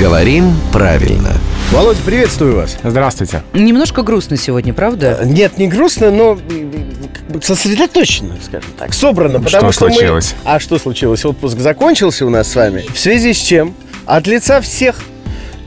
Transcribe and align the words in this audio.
Говорим 0.00 0.54
правильно. 0.72 1.34
Володя, 1.70 2.00
приветствую 2.06 2.56
вас. 2.56 2.78
Здравствуйте. 2.82 3.42
Немножко 3.52 4.00
грустно 4.00 4.38
сегодня, 4.38 4.72
правда? 4.72 5.20
Нет, 5.26 5.58
не 5.58 5.68
грустно, 5.68 6.10
но 6.10 6.36
как 6.36 7.26
бы 7.26 7.42
сосредоточено, 7.42 8.38
скажем 8.42 8.70
так, 8.78 8.94
собрано. 8.94 9.42
Потому 9.42 9.70
Что 9.70 9.88
что, 9.88 9.90
случилось? 9.90 10.34
Мы... 10.42 10.52
А 10.52 10.58
что 10.58 10.78
случилось? 10.78 11.26
Отпуск 11.26 11.58
закончился 11.58 12.24
у 12.24 12.30
нас 12.30 12.50
с 12.50 12.56
вами. 12.56 12.86
В 12.90 12.98
связи 12.98 13.34
с 13.34 13.36
чем? 13.36 13.74
От 14.06 14.26
лица 14.26 14.62
всех 14.62 14.96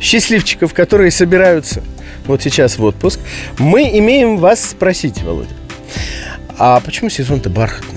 счастливчиков, 0.01 0.73
которые 0.73 1.11
собираются 1.11 1.84
вот 2.25 2.41
сейчас 2.41 2.79
в 2.79 2.84
отпуск, 2.84 3.20
мы 3.59 3.84
имеем 4.00 4.39
вас 4.39 4.68
спросить, 4.71 5.21
Володя. 5.21 5.54
А 6.57 6.79
почему 6.79 7.11
сезон-то 7.11 7.52
бархатный? 7.52 7.93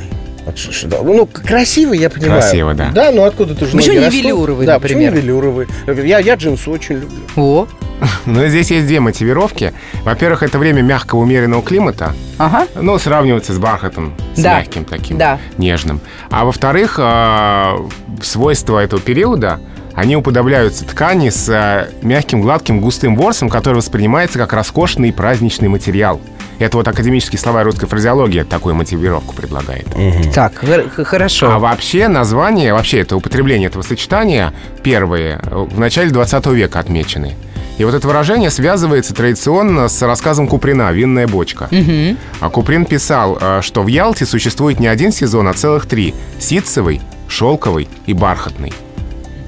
Что- 0.55 1.03
Ну, 1.03 1.27
красиво, 1.27 1.93
я 1.93 2.09
понимаю. 2.11 2.41
Красиво, 2.41 2.75
да. 2.75 2.91
Да, 2.95 3.11
ну 3.11 3.25
откуда 3.25 3.55
тоже 3.55 3.73
Почему 3.73 3.95
ноги 3.95 3.99
не 3.99 4.05
растут? 4.07 4.23
велюровый, 4.25 4.67
Да, 4.67 4.75
например? 4.75 5.13
почему 5.13 5.17
не 5.17 5.27
велюровый? 5.27 5.67
Я, 6.07 6.19
я 6.21 6.35
джинсы 6.37 6.71
очень 6.71 6.97
люблю. 6.97 7.19
О, 7.37 7.67
Ну, 8.27 8.47
здесь 8.47 8.71
есть 8.71 8.87
две 8.87 9.01
мотивировки. 9.01 9.73
Во-первых, 10.05 10.43
это 10.43 10.59
время 10.59 10.83
мягкого 10.83 11.21
умеренного 11.21 11.63
климата. 11.63 12.15
ага. 12.39 12.67
Ну, 12.75 12.99
сравнивается 12.99 13.53
с 13.55 13.59
бархатом, 13.59 14.15
с 14.35 14.43
Да. 14.43 14.59
мягким 14.59 14.85
таким, 14.85 15.19
Да. 15.19 15.39
нежным. 15.59 16.01
А 16.31 16.45
во-вторых, 16.45 16.97
а, 17.01 17.79
свойства 18.23 18.79
этого 18.81 19.01
периода, 19.01 19.61
они 19.97 20.15
уподобляются 20.17 20.85
ткани 20.85 21.31
с 21.31 21.49
а, 21.49 21.89
мягким, 22.03 22.41
гладким, 22.43 22.81
густым 22.81 23.17
ворсом, 23.17 23.49
который 23.49 23.77
воспринимается 23.77 24.39
как 24.39 24.53
роскошный 24.53 25.13
праздничный 25.13 25.69
материал. 25.69 26.21
Это 26.59 26.77
вот 26.79 26.89
академический 26.89 27.39
словарь 27.39 27.65
русской 27.65 27.87
фразеологии 27.87 28.43
такую 28.43 28.75
мотивировку 28.75 29.35
предлагает. 29.35 29.87
Так, 30.35 30.57
хор- 30.59 30.89
х- 30.89 31.05
хорошо. 31.05 31.51
А 31.51 31.59
вообще 31.59 32.09
название, 32.09 32.73
вообще 32.73 33.01
это 33.01 33.17
употребление 33.17 33.67
этого 33.69 33.83
сочетания 33.83 34.55
первые 34.83 35.41
э, 35.43 35.55
в 35.71 35.79
начале 35.79 36.11
20 36.11 36.47
века 36.47 36.79
отмечены. 36.79 37.35
И 37.77 37.85
вот 37.85 37.93
это 37.93 38.07
выражение 38.09 38.49
связывается 38.51 39.13
традиционно 39.15 39.89
с 39.89 40.01
рассказом 40.01 40.49
Куприна 40.49 40.91
«Винная 40.93 41.29
бочка». 41.29 41.69
А 42.41 42.49
Куприн 42.49 42.87
писал, 42.87 43.37
э, 43.39 43.61
что 43.63 43.83
в 43.83 43.89
Ялте 43.89 44.25
существует 44.25 44.81
не 44.81 44.87
один 44.87 45.13
сезон, 45.13 45.49
а 45.49 45.53
целых 45.53 45.85
три– 45.85 46.15
ситцевый, 46.39 47.03
шелковый 47.29 47.87
и 48.07 48.15
бархатный. 48.15 48.73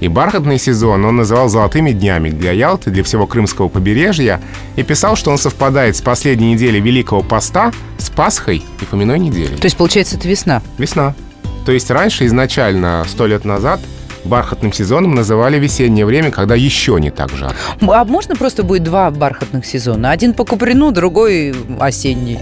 И 0.01 0.09
бархатный 0.09 0.59
сезон 0.59 1.05
он 1.05 1.17
называл 1.17 1.49
«золотыми 1.49 1.93
днями» 1.93 2.31
для 2.31 2.53
Ялты, 2.53 2.91
для 2.91 3.03
всего 3.03 3.27
Крымского 3.27 3.69
побережья, 3.69 4.41
и 4.77 4.83
писал, 4.83 5.17
что 5.17 5.31
он 5.31 5.39
совпадает 5.39 5.97
с 5.97 6.01
последней 6.01 6.53
неделей 6.53 6.81
Великого 6.81 7.23
Поста, 7.23 7.73
с 7.99 8.09
Пасхой 8.11 8.65
и 8.81 8.85
Фоминой 8.85 9.19
неделей. 9.19 9.57
То 9.57 9.65
есть, 9.65 9.77
получается, 9.77 10.17
это 10.17 10.29
весна. 10.29 10.63
Весна. 10.79 11.15
То 11.67 11.73
есть 11.73 11.91
раньше, 11.91 12.27
изначально, 12.27 13.05
сто 13.09 13.27
лет 13.27 13.45
назад, 13.45 13.81
бархатным 14.29 14.73
сезоном 14.73 15.15
называли 15.15 15.59
весеннее 15.59 16.07
время, 16.07 16.31
когда 16.31 16.55
еще 16.55 16.99
не 17.01 17.11
так 17.11 17.31
жарко. 17.31 17.57
А 17.81 18.05
можно 18.05 18.37
просто 18.37 18.63
будет 18.63 18.85
два 18.85 19.11
бархатных 19.11 19.67
сезона? 19.67 20.11
Один 20.11 20.35
по 20.35 20.45
Куприну, 20.45 20.93
другой 20.93 21.55
осенний. 21.81 22.39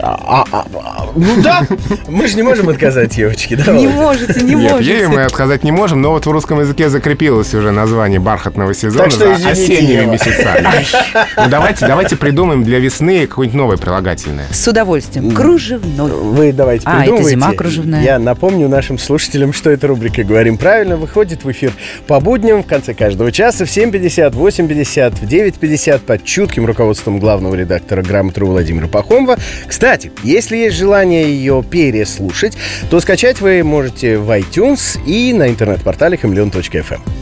А, 0.00 0.44
а, 0.52 0.66
а, 0.74 1.06
ну 1.16 1.42
да, 1.42 1.66
мы 2.08 2.26
же 2.28 2.36
не 2.36 2.42
можем 2.42 2.68
отказать 2.68 3.14
девочке, 3.16 3.56
да? 3.56 3.72
Не 3.72 3.88
можете, 3.88 4.40
не 4.42 4.54
Нет, 4.54 4.72
можете. 4.72 4.90
ей 4.98 5.06
мы 5.06 5.22
отказать 5.24 5.64
не 5.64 5.72
можем, 5.72 6.02
но 6.02 6.10
вот 6.12 6.26
в 6.26 6.30
русском 6.30 6.60
языке 6.60 6.88
закрепилось 6.90 7.54
уже 7.54 7.70
название 7.70 8.20
бархатного 8.20 8.74
сезона 8.74 9.04
Так 9.04 9.12
что 9.12 9.36
за 9.36 9.50
осенними 9.50 10.04
месяцами. 10.04 10.68
Ну, 11.36 11.48
давайте, 11.48 11.86
давайте 11.86 12.16
придумаем 12.16 12.64
для 12.64 12.78
весны 12.78 13.26
какое-нибудь 13.26 13.56
новое 13.56 13.76
прилагательное. 13.76 14.46
С 14.50 14.66
удовольствием. 14.68 15.30
Кружевной. 15.30 16.10
Вы 16.10 16.52
давайте 16.52 16.84
А, 16.86 16.92
это 16.92 17.00
придумывайте. 17.02 17.30
зима 17.30 17.52
кружевная. 17.52 18.02
Я 18.02 18.18
напомню 18.18 18.68
нашим 18.68 18.98
слушателям, 18.98 19.52
что 19.52 19.70
эта 19.70 19.86
рубрика 19.86 20.22
«Говорим 20.24 20.58
правильно» 20.58 20.96
выходит 20.98 21.44
в 21.44 21.50
эфир 21.50 21.72
по 22.06 22.20
будням 22.20 22.62
в 22.62 22.66
конце 22.66 22.94
каждого 22.94 23.32
часа 23.32 23.64
в 23.64 23.68
7.50, 23.68 24.32
8.50, 24.32 25.14
в 25.16 25.22
9.50 25.22 26.00
под 26.00 26.24
чутким 26.24 26.66
руководством 26.66 27.18
главного 27.18 27.54
редактора 27.54 28.02
«Грамотру» 28.02 28.48
Владимира 28.48 28.88
Пахомова. 28.88 29.36
Кстати, 29.66 30.12
если 30.22 30.56
есть 30.56 30.76
желание 30.76 31.24
ее 31.24 31.64
переслушать, 31.68 32.56
то 32.90 33.00
скачать 33.00 33.40
вы 33.40 33.62
можете 33.62 34.18
в 34.18 34.30
iTunes 34.30 34.98
и 35.06 35.32
на 35.32 35.48
интернет-портале 35.48 36.16
хамелеон.фм. 36.16 37.17